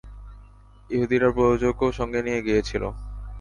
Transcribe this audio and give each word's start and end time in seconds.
ইহুদীরা 0.89 1.29
প্রযোজকও 1.35 1.87
সঙ্গে 1.99 2.19
নিয়ে 2.21 2.41
গিয়েছিল। 2.41 2.83